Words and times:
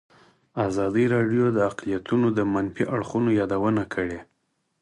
ازادي 0.67 1.05
راډیو 1.15 1.45
د 1.51 1.57
اقلیتونه 1.69 2.27
د 2.37 2.39
منفي 2.53 2.83
اړخونو 2.95 3.29
یادونه 3.39 3.83
کړې. 3.93 4.19